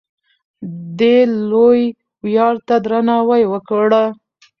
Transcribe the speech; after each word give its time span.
دې 0.99 1.17
لوی 1.49 1.81
ویاړ 2.25 2.55
ته 2.67 2.75
درناوی 2.85 3.43
وکړه. 3.47 4.03